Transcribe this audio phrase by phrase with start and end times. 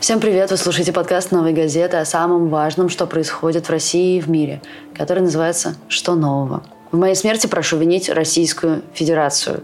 [0.00, 0.50] Всем привет!
[0.50, 4.62] Вы слушаете подкаст «Новой газеты» о самом важном, что происходит в России и в мире,
[4.96, 6.62] который называется «Что нового?».
[6.90, 9.62] В моей смерти прошу винить Российскую Федерацию.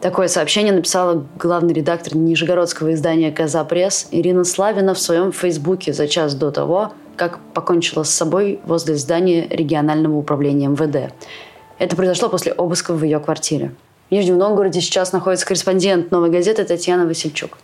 [0.00, 6.08] Такое сообщение написала главный редактор нижегородского издания «Коза Пресс» Ирина Славина в своем фейсбуке за
[6.08, 11.12] час до того, как покончила с собой возле здания регионального управления МВД.
[11.78, 13.74] Это произошло после обыска в ее квартире.
[14.08, 17.58] В Нижнем Новгороде сейчас находится корреспондент «Новой газеты» Татьяна Васильчук.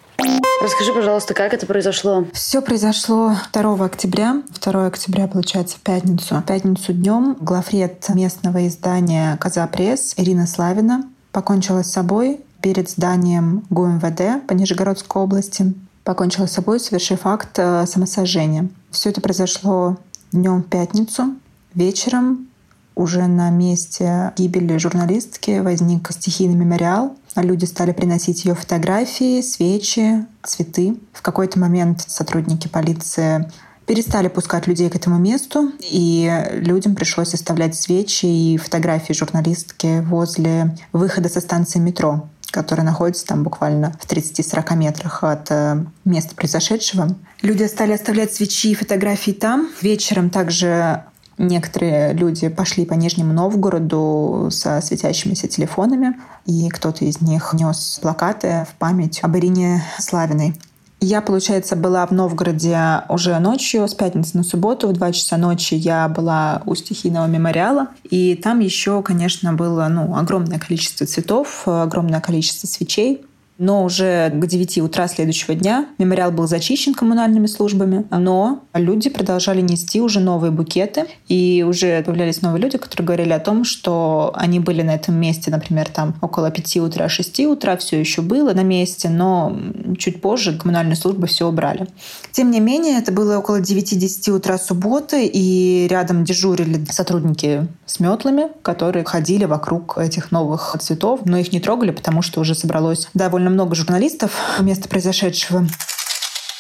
[0.62, 2.27] Расскажи, пожалуйста, как это произошло?
[2.33, 4.43] Все произошло 2 октября.
[4.62, 6.37] 2 октября, получается, в пятницу.
[6.37, 13.65] В пятницу днем главред местного издания «Коза Пресс» Ирина Славина покончила с собой перед зданием
[13.70, 15.73] ГУМВД по Нижегородской области.
[16.05, 18.68] Покончила с собой, совершив акт э, самосожжения.
[18.91, 19.96] Все это произошло
[20.32, 21.34] днем в пятницу.
[21.74, 22.48] Вечером
[22.95, 27.16] уже на месте гибели журналистки возник стихийный мемориал.
[27.37, 30.96] Люди стали приносить ее фотографии, свечи, цветы.
[31.13, 33.51] В какой-то момент сотрудники полиции
[33.87, 40.77] перестали пускать людей к этому месту, и людям пришлось оставлять свечи и фотографии журналистки возле
[40.93, 47.16] выхода со станции метро которая находится там буквально в 30-40 метрах от э, места произошедшего.
[47.43, 49.69] Люди стали оставлять свечи и фотографии там.
[49.80, 51.04] Вечером также
[51.41, 58.66] Некоторые люди пошли по Нижнему Новгороду со светящимися телефонами, и кто-то из них нес плакаты
[58.71, 60.55] в память об Ирине Славиной.
[61.01, 65.72] Я, получается, была в Новгороде уже ночью, с пятницы на субботу, в 2 часа ночи
[65.72, 67.88] я была у стихийного мемориала.
[68.10, 73.25] И там еще, конечно, было ну, огромное количество цветов, огромное количество свечей.
[73.61, 79.61] Но уже к 9 утра следующего дня мемориал был зачищен коммунальными службами, но люди продолжали
[79.61, 84.61] нести уже новые букеты, и уже появлялись новые люди, которые говорили о том, что они
[84.61, 88.62] были на этом месте, например, там около 5 утра, 6 утра, все еще было на
[88.62, 89.55] месте, но
[89.99, 91.87] чуть позже коммунальные службы все убрали.
[92.33, 98.44] Тем не менее, это было около 9-10 утра субботы, и рядом дежурили сотрудники с метлами,
[98.62, 103.50] которые ходили вокруг этих новых цветов, но их не трогали, потому что уже собралось довольно
[103.50, 105.66] много журналистов места произошедшего.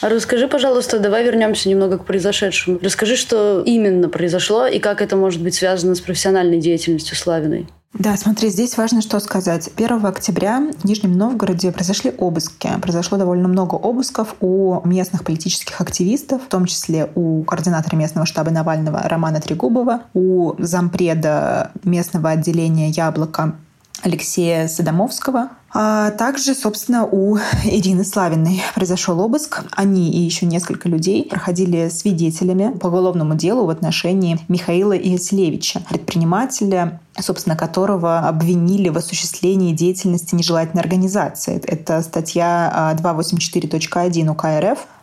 [0.00, 2.78] Расскажи, пожалуйста, давай вернемся немного к произошедшему.
[2.82, 7.68] Расскажи, что именно произошло и как это может быть связано с профессиональной деятельностью Славиной.
[7.92, 9.68] Да, смотри, здесь важно что сказать.
[9.76, 12.70] 1 октября в Нижнем Новгороде произошли обыски.
[12.80, 18.52] Произошло довольно много обысков у местных политических активистов, в том числе у координатора местного штаба
[18.52, 23.56] Навального Романа Трегубова, у зампреда местного отделения «Яблоко»
[24.02, 25.50] Алексея Садомовского.
[25.72, 29.64] А также, собственно, у Ирины Славиной произошел обыск.
[29.72, 37.00] Они и еще несколько людей проходили свидетелями по уголовному делу в отношении Михаила Иослевича, предпринимателя,
[37.18, 41.60] собственно, которого обвинили в осуществлении деятельности нежелательной организации.
[41.64, 44.99] Это статья 284.1 УК РФ а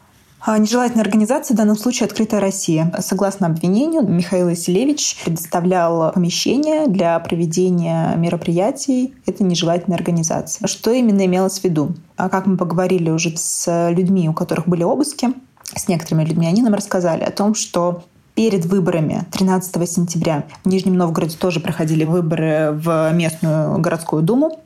[0.57, 2.93] нежелательная организация, в данном случае «Открытая Россия».
[2.99, 10.65] Согласно обвинению, Михаил Васильевич предоставлял помещение для проведения мероприятий этой нежелательной организации.
[10.65, 11.95] Что именно имелось в виду?
[12.15, 15.29] А как мы поговорили уже с людьми, у которых были обыски,
[15.75, 18.03] с некоторыми людьми, они нам рассказали о том, что
[18.35, 24.59] перед выборами 13 сентября в Нижнем Новгороде тоже проходили выборы в местную городскую думу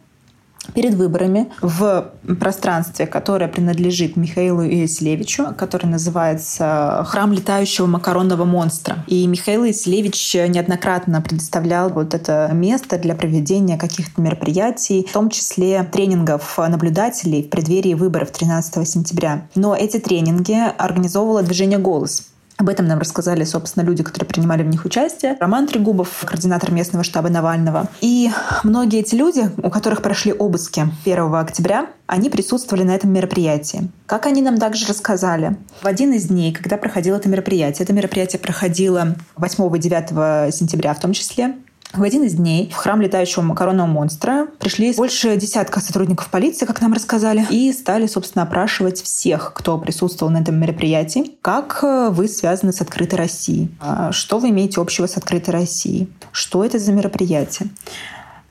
[0.74, 9.04] перед выборами в пространстве, которое принадлежит Михаилу Ияслевичу, который называется «Храм летающего макаронного монстра».
[9.08, 15.84] И Михаил Ияслевич неоднократно предоставлял вот это место для проведения каких-то мероприятий, в том числе
[15.84, 19.48] тренингов наблюдателей в преддверии выборов 13 сентября.
[19.56, 22.31] Но эти тренинги организовывало движение «Голос».
[22.57, 25.38] Об этом нам рассказали, собственно, люди, которые принимали в них участие.
[25.39, 27.88] Роман Трегубов, координатор местного штаба Навального.
[28.01, 28.29] И
[28.63, 33.90] многие эти люди, у которых прошли обыски 1 октября, они присутствовали на этом мероприятии.
[34.06, 38.40] Как они нам также рассказали, в один из дней, когда проходило это мероприятие, это мероприятие
[38.40, 41.56] проходило 8 и 9 сентября в том числе,
[41.94, 46.82] в один из дней в храм летающего макаронного монстра пришли больше десятка сотрудников полиции, как
[46.82, 51.32] нам рассказали, и стали, собственно, опрашивать всех, кто присутствовал на этом мероприятии.
[51.41, 53.70] Как э, вы связаны с «Открытой Россией»?
[53.79, 56.09] А что вы имеете общего с «Открытой Россией»?
[56.32, 57.70] Что это за мероприятие?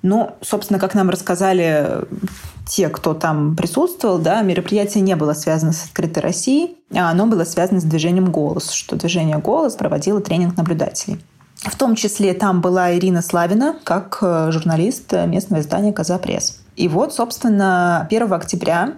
[0.02, 2.06] Ну, собственно, как нам рассказали
[2.66, 7.44] те, кто там присутствовал, да, мероприятие не было связано с «Открытой Россией», а оно было
[7.44, 11.20] связано с движением «Голос», что движение «Голос» проводило тренинг наблюдателей.
[11.62, 16.60] В том числе там была Ирина Славина, как э, журналист местного издания «Коза Пресс».
[16.76, 18.94] И вот, собственно, 1 октября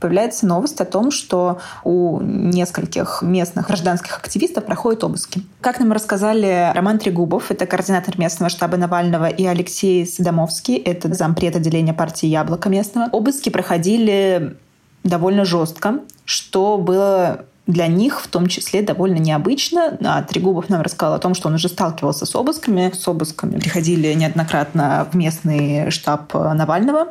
[0.00, 5.42] появляется новость о том, что у нескольких местных гражданских активистов проходят обыски.
[5.60, 11.54] Как нам рассказали Роман Трегубов, это координатор местного штаба Навального, и Алексей Садомовский, это зампред
[11.54, 14.56] отделения партии «Яблоко» местного, обыски проходили
[15.04, 19.96] довольно жестко, что было для них в том числе довольно необычно.
[20.04, 22.92] А Трегубов нам рассказал о том, что он уже сталкивался с обысками.
[22.94, 27.08] С обысками приходили неоднократно в местный штаб Навального.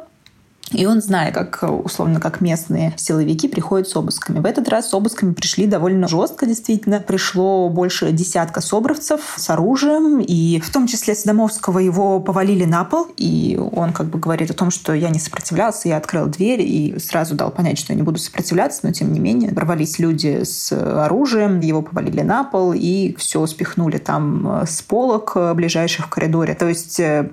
[0.72, 4.40] И он, зная, как условно, как местные силовики приходят с обысками.
[4.40, 7.00] В этот раз с обысками пришли довольно жестко, действительно.
[7.00, 13.08] Пришло больше десятка собровцев с оружием, и в том числе Садомовского его повалили на пол,
[13.18, 16.98] и он как бы говорит о том, что я не сопротивлялся, я открыл дверь и
[17.00, 20.72] сразу дал понять, что я не буду сопротивляться, но тем не менее ворвались люди с
[20.72, 26.54] оружием, его повалили на пол, и все спихнули там с полок ближайших в коридоре.
[26.54, 27.30] То есть э,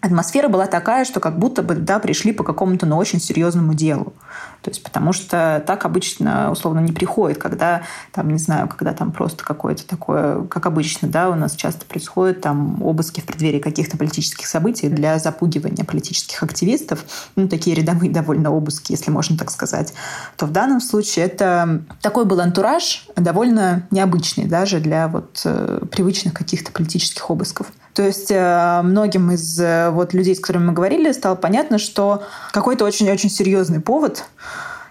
[0.00, 4.14] атмосфера была такая, что как будто бы да, пришли по какому-то, но очень серьезному делу.
[4.62, 9.12] То есть потому что так обычно условно не приходит, когда там, не знаю, когда там
[9.12, 13.96] просто какое-то такое, как обычно, да, у нас часто происходит там обыски в преддверии каких-то
[13.96, 17.04] политических событий для запугивания политических активистов,
[17.36, 19.94] ну, такие рядовые довольно обыски, если можно так сказать,
[20.36, 26.34] то в данном случае это такой был антураж довольно необычный даже для вот э, привычных
[26.34, 27.72] каких-то политических обысков.
[27.94, 32.22] То есть э, многим из э, вот людей, с которыми мы говорили, стало понятно, что
[32.52, 34.24] какой-то очень-очень серьезный повод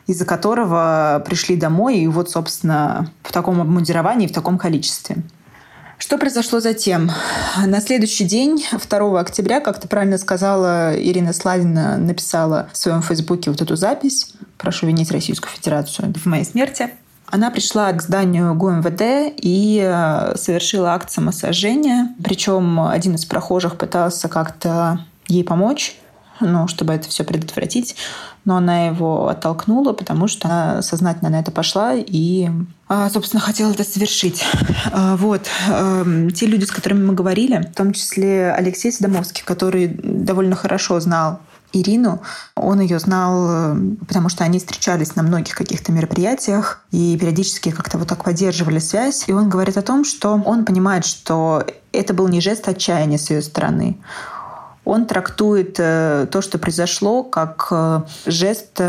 [0.09, 5.17] из-за которого пришли домой и вот, собственно, в таком обмундировании, в таком количестве.
[5.99, 7.11] Что произошло затем?
[7.63, 13.51] На следующий день, 2 октября, как ты правильно сказала, Ирина Славина написала в своем фейсбуке
[13.51, 16.89] вот эту запись «Прошу винить Российскую Федерацию в моей смерти».
[17.27, 19.01] Она пришла к зданию ГУМВД
[19.37, 22.15] и э, совершила акт самосожжения.
[22.23, 25.99] Причем один из прохожих пытался как-то ей помочь,
[26.39, 27.95] ну, чтобы это все предотвратить.
[28.45, 32.49] Но она его оттолкнула, потому что она сознательно на это пошла и,
[32.87, 34.43] а, собственно, хотела это совершить.
[34.91, 35.47] А, вот.
[35.67, 40.99] Эм, те люди, с которыми мы говорили, в том числе Алексей Садомовский, который довольно хорошо
[40.99, 41.39] знал
[41.73, 42.21] Ирину.
[42.55, 43.75] Он ее знал, э,
[44.07, 49.25] потому что они встречались на многих каких-то мероприятиях и периодически как-то вот так поддерживали связь.
[49.27, 53.29] И он говорит о том, что он понимает, что это был не жест отчаяния с
[53.29, 53.97] ее стороны.
[54.89, 58.79] Он трактует э, то, что произошло, как э, жест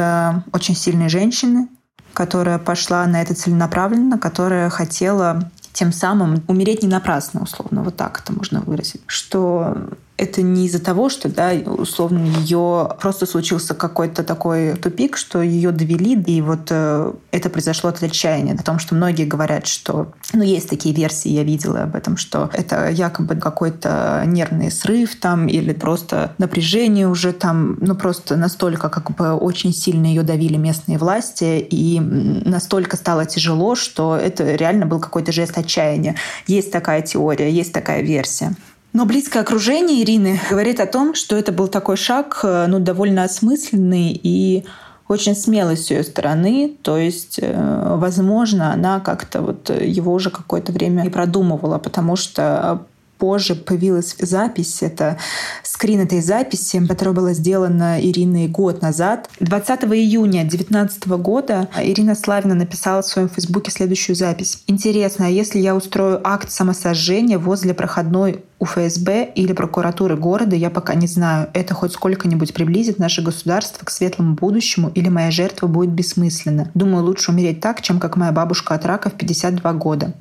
[0.52, 1.68] очень сильной женщины,
[2.14, 8.20] которая пошла на это целенаправленно, которая хотела тем самым умереть не напрасно, условно, вот так
[8.22, 9.02] это можно выразить.
[9.06, 9.76] Что
[10.20, 15.70] это не из-за того, что, да, условно, ее просто случился какой-то такой тупик, что ее
[15.70, 18.54] довели, и вот э, это произошло от отчаяния.
[18.54, 22.50] О том, что многие говорят, что, ну, есть такие версии, я видела об этом, что
[22.52, 29.10] это якобы какой-то нервный срыв там, или просто напряжение уже там, ну, просто настолько как
[29.12, 35.00] бы очень сильно ее давили местные власти, и настолько стало тяжело, что это реально был
[35.00, 36.16] какой-то жест отчаяния.
[36.46, 38.54] Есть такая теория, есть такая версия.
[38.92, 43.22] Но близкое окружение Ирины говорит о том, что это был такой шаг, э, ну, довольно
[43.24, 44.64] осмысленный и
[45.06, 46.76] очень смелый с ее стороны.
[46.82, 52.84] То есть, э, возможно, она как-то вот его уже какое-то время и продумывала, потому что
[53.20, 55.18] позже появилась запись, это
[55.62, 59.28] скрин этой записи, которая была сделана Ириной год назад.
[59.38, 64.62] 20 июня 2019 года Ирина Славина написала в своем фейсбуке следующую запись.
[64.66, 70.70] «Интересно, а если я устрою акт самосожжения возле проходной у ФСБ или прокуратуры города, я
[70.70, 75.66] пока не знаю, это хоть сколько-нибудь приблизит наше государство к светлому будущему или моя жертва
[75.66, 76.70] будет бессмысленна.
[76.74, 80.14] Думаю, лучше умереть так, чем как моя бабушка от рака в 52 года.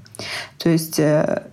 [0.57, 1.43] То есть э,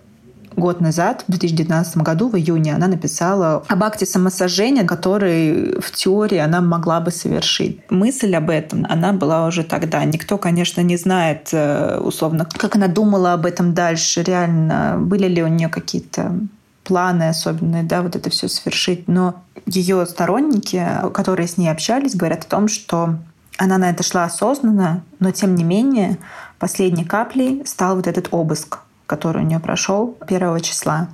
[0.57, 6.39] год назад, в 2019 году, в июне, она написала об акте самосожжения, который в теории
[6.39, 7.79] она могла бы совершить.
[7.89, 10.03] Мысль об этом, она была уже тогда.
[10.03, 15.43] Никто, конечно, не знает, э, условно, как она думала об этом дальше, реально, были ли
[15.43, 16.35] у нее какие-то
[16.83, 19.07] планы особенные, да, вот это все совершить.
[19.07, 19.35] Но
[19.65, 20.83] ее сторонники,
[21.13, 23.15] которые с ней общались, говорят о том, что
[23.57, 26.17] она на это шла осознанно, но тем не менее
[26.59, 31.07] последней каплей стал вот этот обыск который у нее прошел 1 числа.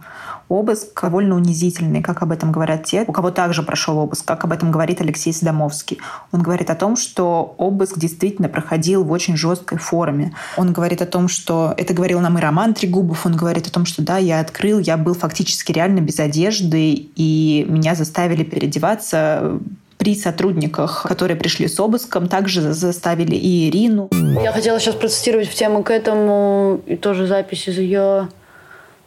[0.49, 4.51] Обыск довольно унизительный, как об этом говорят те, у кого также прошел обыск, как об
[4.51, 5.99] этом говорит Алексей Садомовский.
[6.31, 10.33] Он говорит о том, что обыск действительно проходил в очень жесткой форме.
[10.57, 13.85] Он говорит о том, что это говорил нам и Роман Трегубов, он говорит о том,
[13.85, 19.59] что да, я открыл, я был фактически реально без одежды, и меня заставили переодеваться
[20.03, 24.09] при сотрудниках, которые пришли с обыском, также заставили и Ирину.
[24.43, 28.27] Я хотела сейчас процитировать в тему к этому и тоже запись из ее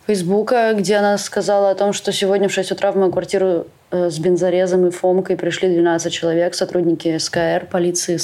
[0.06, 4.08] Фейсбука, где она сказала о том, что сегодня в 6 утра в мою квартиру э,
[4.08, 8.18] с бензорезом и фомкой пришли 12 человек, сотрудники СКР, полиции,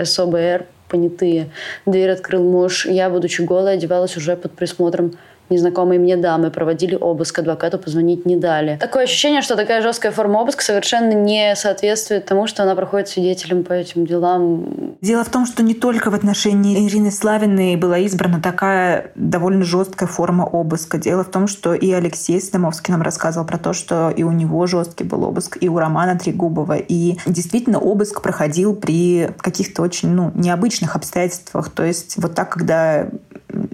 [0.00, 1.50] СОБР, понятые.
[1.86, 2.86] Дверь открыл муж.
[2.86, 5.14] Я, будучи голой, одевалась уже под присмотром
[5.50, 8.78] незнакомые мне дамы проводили обыск, адвокату позвонить не дали.
[8.80, 13.64] Такое ощущение, что такая жесткая форма обыска совершенно не соответствует тому, что она проходит свидетелем
[13.64, 14.96] по этим делам.
[15.00, 20.08] Дело в том, что не только в отношении Ирины Славиной была избрана такая довольно жесткая
[20.08, 20.98] форма обыска.
[20.98, 24.66] Дело в том, что и Алексей Стамовский нам рассказывал про то, что и у него
[24.66, 26.76] жесткий был обыск, и у Романа Трегубова.
[26.76, 31.70] И действительно обыск проходил при каких-то очень ну, необычных обстоятельствах.
[31.70, 33.08] То есть вот так, когда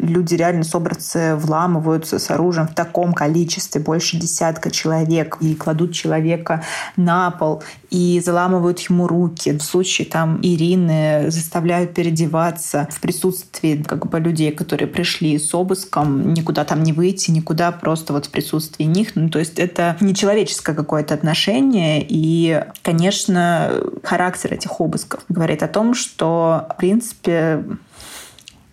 [0.03, 6.63] люди реально собраться вламываются с оружием в таком количестве, больше десятка человек, и кладут человека
[6.97, 9.57] на пол, и заламывают ему руки.
[9.57, 16.35] В случае там Ирины заставляют переодеваться в присутствии как бы людей, которые пришли с обыском,
[16.35, 19.13] никуда там не выйти, никуда просто вот в присутствии них.
[19.15, 25.95] Ну, то есть это нечеловеческое какое-то отношение, и, конечно, характер этих обысков говорит о том,
[25.95, 27.65] что, в принципе,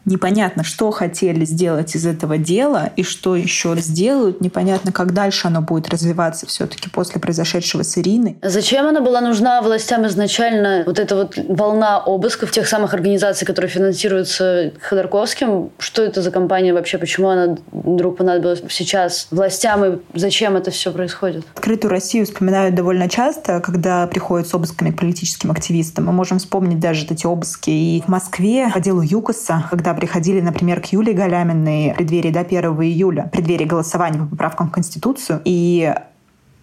[0.05, 4.41] непонятно, что хотели сделать из этого дела и что еще сделают.
[4.41, 8.37] Непонятно, как дальше оно будет развиваться все-таки после произошедшего с Ириной.
[8.41, 10.83] Зачем она была нужна властям изначально?
[10.85, 15.71] Вот эта вот волна обысков тех самых организаций, которые финансируются Ходорковским.
[15.79, 16.97] Что это за компания вообще?
[16.97, 21.45] Почему она вдруг понадобилась сейчас властям и зачем это все происходит?
[21.55, 26.05] Открытую Россию вспоминают довольно часто, когда приходят с обысками к политическим активистам.
[26.05, 30.81] Мы можем вспомнить даже эти обыски и в Москве по делу ЮКОСа, когда приходили, например,
[30.81, 35.41] к Юлии Галяминой в преддверии до 1 июля, в преддверии голосования по поправкам в Конституцию,
[35.45, 35.93] и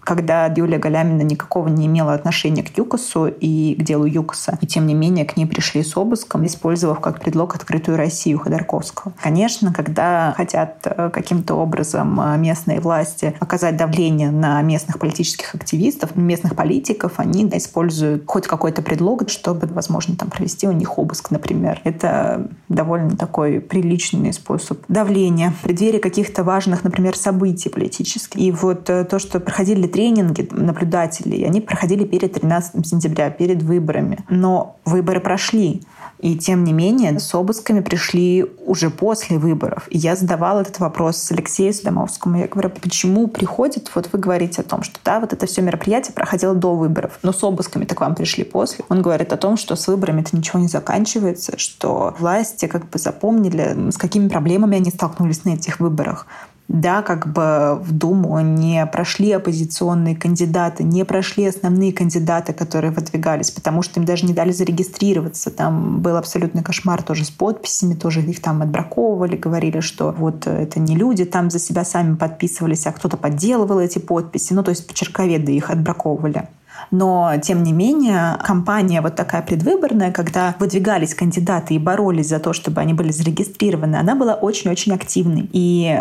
[0.07, 4.57] когда Юлия Галямина никакого не имела отношения к ЮКОСу и к делу ЮКОСа.
[4.61, 9.13] И тем не менее к ней пришли с обыском, использовав как предлог открытую Россию Ходорковского.
[9.21, 16.15] Конечно, когда хотят э, каким-то образом э, местные власти оказать давление на местных политических активистов,
[16.15, 21.81] местных политиков, они используют хоть какой-то предлог, чтобы, возможно, там провести у них обыск, например.
[21.83, 28.39] Это довольно такой приличный способ давления в преддверии каких-то важных, например, событий политических.
[28.41, 34.19] И вот э, то, что проходили тренинги наблюдателей, они проходили перед 13 сентября, перед выборами.
[34.29, 35.85] Но выборы прошли.
[36.19, 39.87] И тем не менее с обысками пришли уже после выборов.
[39.89, 42.39] И я задавала этот вопрос Алексею Сломовскому.
[42.39, 46.13] Я говорю, почему приходит, вот вы говорите о том, что да, вот это все мероприятие
[46.13, 48.85] проходило до выборов, но с обысками так вам пришли после.
[48.91, 52.99] Он говорит о том, что с выборами это ничего не заканчивается, что власти как бы
[52.99, 56.27] запомнили, с какими проблемами они столкнулись на этих выборах
[56.69, 63.51] да, как бы в Думу не прошли оппозиционные кандидаты, не прошли основные кандидаты, которые выдвигались,
[63.51, 65.51] потому что им даже не дали зарегистрироваться.
[65.51, 70.81] Там был абсолютный кошмар тоже с подписями, тоже их там отбраковывали, говорили, что вот это
[70.81, 74.53] не люди, там за себя сами подписывались, а кто-то подделывал эти подписи.
[74.53, 76.49] Ну, то есть почерковеды их отбраковывали.
[76.91, 82.53] Но, тем не менее, кампания вот такая предвыборная, когда выдвигались кандидаты и боролись за то,
[82.53, 85.49] чтобы они были зарегистрированы, она была очень-очень активной.
[85.53, 85.99] И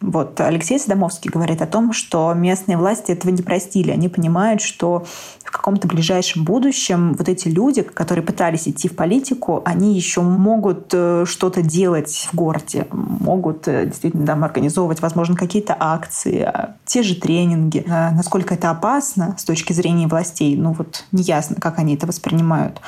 [0.00, 3.90] вот Алексей Садомовский говорит о том, что местные власти этого не простили.
[3.90, 5.04] Они понимают, что
[5.42, 10.90] в каком-то ближайшем будущем вот эти люди, которые пытались идти в политику, они еще могут
[10.92, 17.02] э, что-то делать в городе, могут э, действительно там организовывать, возможно, какие-то акции, а, те
[17.02, 17.84] же тренинги.
[17.88, 22.80] А насколько это опасно с точки зрения властей, ну вот неясно, как они это воспринимают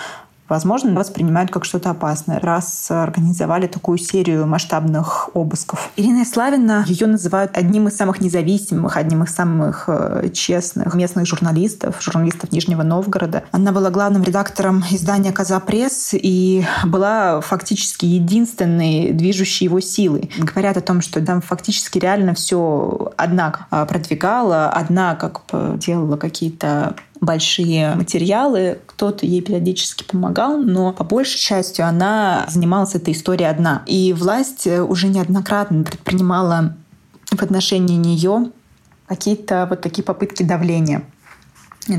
[0.48, 5.90] возможно, воспринимают как что-то опасное, раз организовали такую серию масштабных обысков.
[5.96, 11.96] Ирина Славина, ее называют одним из самых независимых, одним из самых э, честных местных журналистов,
[12.00, 13.44] журналистов Нижнего Новгорода.
[13.52, 20.30] Она была главным редактором издания «Коза Пресс» и была фактически единственной движущей его силой.
[20.38, 26.16] Говорят о том, что там фактически реально все одна э, продвигала, одна как бы делала
[26.16, 33.48] какие-то большие материалы, кто-то ей периодически помогал, но по большей части она занималась этой историей
[33.48, 33.82] одна.
[33.86, 36.76] И власть уже неоднократно предпринимала
[37.30, 38.50] в отношении нее
[39.06, 41.04] какие-то вот такие попытки давления.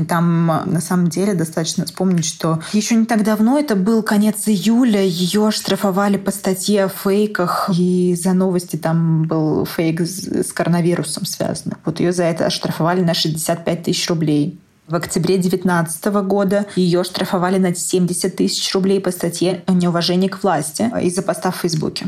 [0.08, 5.02] Там на самом деле достаточно вспомнить, что еще не так давно, это был конец июля,
[5.02, 11.72] ее штрафовали по статье о фейках, и за новости там был фейк с коронавирусом связан.
[11.84, 14.60] Вот ее за это оштрафовали на 65 тысяч рублей.
[14.90, 20.42] В октябре 2019 года ее штрафовали на 70 тысяч рублей по статье о неуважении к
[20.42, 22.06] власти из-за поста в Фейсбуке.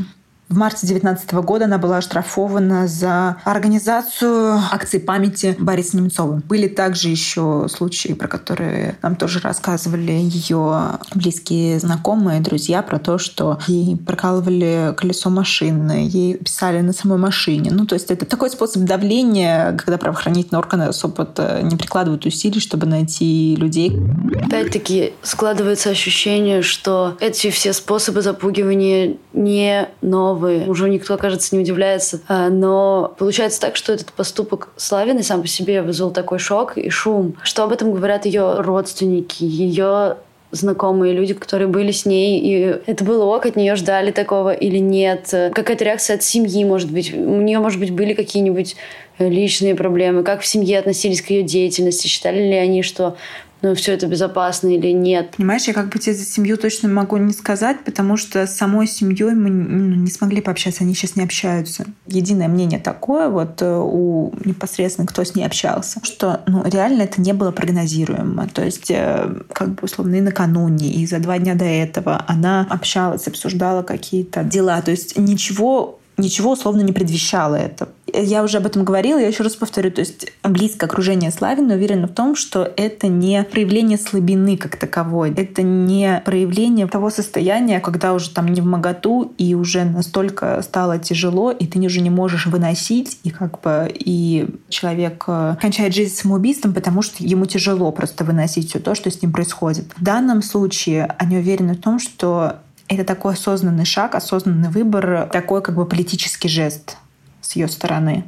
[0.53, 6.43] В марте 2019 года она была оштрафована за организацию акции памяти Бориса Немцова.
[6.47, 13.17] Были также еще случаи, про которые нам тоже рассказывали ее близкие знакомые, друзья, про то,
[13.17, 17.71] что ей прокалывали колесо машины, ей писали на самой машине.
[17.71, 21.27] Ну, то есть это такой способ давления, когда правоохранительные органы особо
[21.63, 23.99] не прикладывают усилий, чтобы найти людей.
[24.45, 31.61] Опять-таки складывается ощущение, что эти все способы запугивания не новые новый, уже никто, кажется, не
[31.61, 32.21] удивляется.
[32.27, 36.89] А, но получается так, что этот поступок Славины сам по себе вызвал такой шок и
[36.89, 37.35] шум.
[37.43, 40.17] Что об этом говорят ее родственники, ее
[40.51, 44.77] знакомые люди, которые были с ней, и это было ок, от нее ждали такого или
[44.77, 45.27] нет.
[45.31, 47.11] Какая-то реакция от семьи, может быть.
[47.11, 48.75] У нее, может быть, были какие-нибудь
[49.17, 53.15] личные проблемы, как в семье относились к ее деятельности, считали ли они, что
[53.63, 55.35] ну, все это безопасно или нет.
[55.37, 58.87] Понимаешь, я как бы тебе за семью точно могу не сказать, потому что с самой
[58.87, 61.85] семьей мы ну, не смогли пообщаться, они сейчас не общаются.
[62.05, 67.21] Единое мнение такое вот э, у непосредственно, кто с ней общался, что ну, реально это
[67.21, 68.49] не было прогнозируемо.
[68.49, 72.67] То есть, э, как бы условно, и накануне, и за два дня до этого она
[72.69, 74.81] общалась, обсуждала какие-то дела.
[74.81, 77.89] То есть ничего ничего условно не предвещало это.
[78.13, 82.07] Я уже об этом говорила, я еще раз повторю, то есть близкое окружение Славина уверено
[82.07, 88.13] в том, что это не проявление слабины как таковой, это не проявление того состояния, когда
[88.13, 92.45] уже там не в моготу и уже настолько стало тяжело, и ты уже не можешь
[92.45, 98.23] выносить, и как бы и человек э, кончает жизнь самоубийством, потому что ему тяжело просто
[98.23, 99.85] выносить все то, что с ним происходит.
[99.97, 105.61] В данном случае они уверены в том, что это такой осознанный шаг, осознанный выбор, такой
[105.61, 106.97] как бы политический жест
[107.41, 108.25] с ее стороны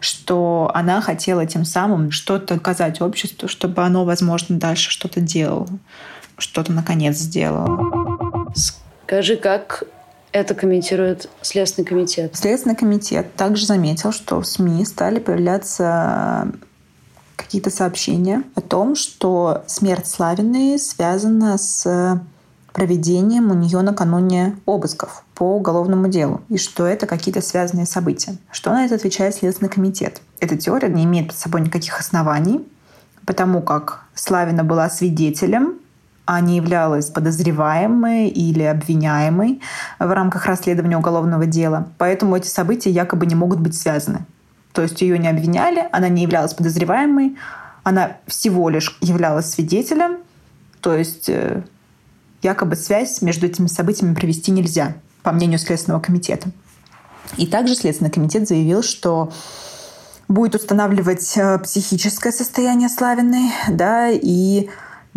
[0.00, 5.68] что она хотела тем самым что-то сказать обществу, чтобы оно, возможно, дальше что-то делало,
[6.36, 8.52] что-то наконец сделало.
[8.54, 9.84] Скажи, как
[10.32, 12.36] это комментирует Следственный комитет?
[12.36, 16.52] Следственный комитет также заметил, что в СМИ стали появляться
[17.36, 22.20] какие-то сообщения о том, что смерть Славиной связана с
[22.78, 28.36] проведением у нее накануне обысков по уголовному делу, и что это какие-то связанные события.
[28.52, 30.22] Что на это отвечает Следственный комитет?
[30.38, 32.64] Эта теория не имеет под собой никаких оснований,
[33.26, 35.74] потому как Славина была свидетелем,
[36.24, 39.60] а не являлась подозреваемой или обвиняемой
[39.98, 41.88] в рамках расследования уголовного дела.
[41.98, 44.24] Поэтому эти события якобы не могут быть связаны.
[44.72, 47.38] То есть ее не обвиняли, она не являлась подозреваемой,
[47.82, 50.18] она всего лишь являлась свидетелем,
[50.80, 51.64] то есть э,
[52.42, 56.50] якобы связь между этими событиями провести нельзя, по мнению Следственного комитета.
[57.36, 59.32] И также Следственный комитет заявил, что
[60.28, 64.68] будет устанавливать э, психическое состояние Славиной, да, и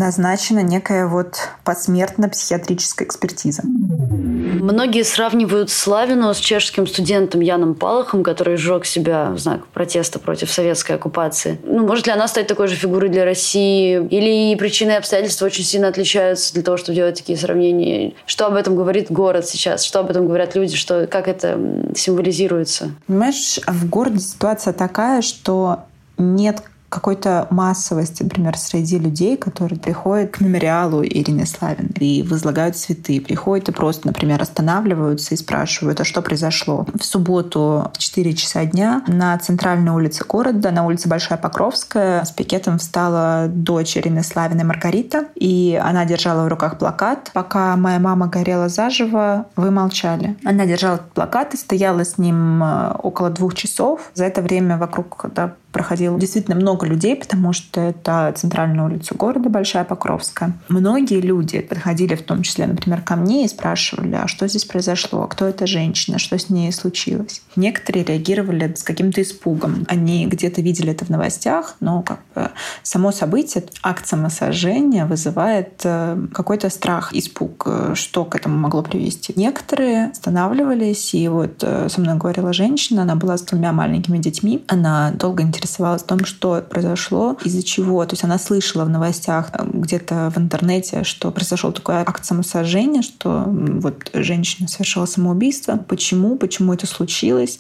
[0.02, 3.62] назначена некая вот посмертно-психиатрическая экспертиза.
[3.64, 10.52] Многие сравнивают Славину с чешским студентом Яном Палахом, который сжег себя в знак протеста против
[10.52, 11.60] советской оккупации.
[11.64, 14.06] Ну, может ли она стать такой же фигурой для России?
[14.08, 18.14] Или причины и обстоятельства очень сильно отличаются для того, чтобы делать такие сравнения?
[18.26, 19.84] Что об этом говорит город сейчас?
[19.84, 20.76] Что об этом говорят люди?
[20.76, 21.60] Что, как это
[21.96, 22.92] символизируется?
[23.06, 25.84] Понимаешь, в городе ситуация такая, что
[26.18, 33.22] нет какой-то массовости, например, среди людей, которые приходят к мемориалу Ирины Славиной и возлагают цветы,
[33.22, 36.86] приходят и просто, например, останавливаются и спрашивают, а что произошло.
[36.94, 42.32] В субботу в 4 часа дня на центральной улице города, на улице Большая Покровская, с
[42.32, 48.28] пикетом встала дочь Ирины Славиной Маргарита, и она держала в руках плакат «Пока моя мама
[48.28, 50.36] горела заживо, вы молчали».
[50.44, 54.12] Она держала плакат и стояла с ним э, около двух часов.
[54.14, 59.50] За это время вокруг да, проходило действительно много людей, потому что это центральная улица города
[59.50, 60.54] Большая Покровская.
[60.68, 65.28] Многие люди подходили в том числе, например, ко мне и спрашивали, а что здесь произошло,
[65.28, 67.42] кто эта женщина, что с ней случилось.
[67.56, 69.86] Некоторые реагировали с каким-то испугом.
[69.88, 72.52] Они где-то видели это в новостях, но как бы
[72.84, 79.34] само событие, акт самосожжения вызывает э, какой-то страх, испуг, э, что к этому могло привести.
[79.36, 84.64] Некоторые останавливались, и вот э, со мной говорила женщина, она была с двумя маленькими детьми,
[84.68, 88.04] она долго интересовалась интересовалась том, что произошло, из-за чего.
[88.06, 93.02] То есть она слышала в новостях э, где-то в интернете, что произошел такой акт самосожжения,
[93.02, 95.78] что вот женщина совершила самоубийство.
[95.78, 96.36] Почему?
[96.36, 97.60] Почему это случилось?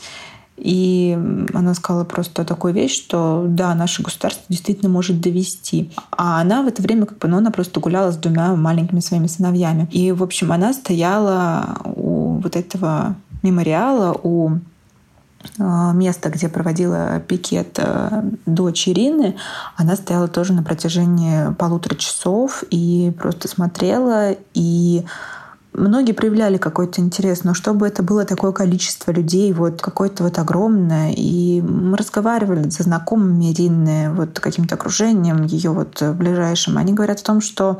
[0.57, 1.17] И
[1.53, 5.91] она сказала просто такую вещь, что да, наше государство действительно может довести.
[6.11, 9.27] А она в это время как бы, ну, она просто гуляла с двумя маленькими своими
[9.27, 9.87] сыновьями.
[9.91, 14.59] И, в общем, она стояла у вот этого мемориала, у
[15.57, 19.35] место, где проводила пикет э, дочь Ирины,
[19.75, 25.05] она стояла тоже на протяжении полутора часов и просто смотрела, и
[25.73, 31.11] многие проявляли какой-то интерес, но чтобы это было такое количество людей, вот какое-то вот огромное,
[31.15, 37.23] и мы разговаривали со знакомыми Ирины, вот каким-то окружением ее вот ближайшим, они говорят о
[37.23, 37.79] том, что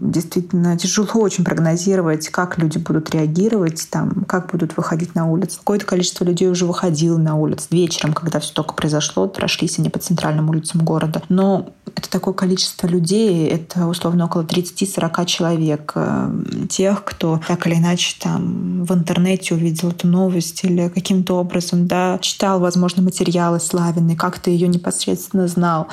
[0.00, 5.58] действительно тяжело очень прогнозировать, как люди будут реагировать, там, как будут выходить на улицу.
[5.58, 9.98] Какое-то количество людей уже выходило на улицу вечером, когда все только произошло, прошлись они по
[9.98, 11.22] центральным улицам города.
[11.28, 16.30] Но это такое количество людей, это условно около 30-40 человек, э,
[16.68, 22.18] тех, кто так или иначе там в интернете увидел эту новость или каким-то образом да,
[22.20, 25.88] читал, возможно, материалы Славины, как-то ее непосредственно знал.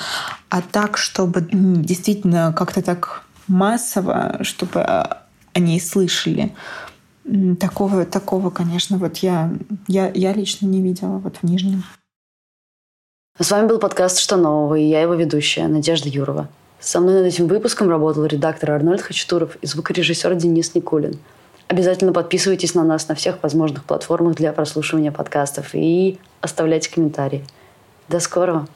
[0.49, 6.53] А так, чтобы действительно как-то так массово, чтобы о ней слышали.
[7.59, 9.51] Такого, такого, конечно, вот я,
[9.87, 11.83] я, я лично не видела вот в Нижнем.
[13.39, 16.47] С вами был подкаст «Что нового?» и я его ведущая, Надежда Юрова.
[16.79, 21.19] Со мной над этим выпуском работал редактор Арнольд Хачатуров и звукорежиссер Денис Никулин.
[21.67, 27.43] Обязательно подписывайтесь на нас на всех возможных платформах для прослушивания подкастов и оставляйте комментарии.
[28.07, 28.67] До скорого!